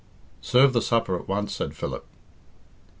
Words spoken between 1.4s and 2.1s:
said Philip.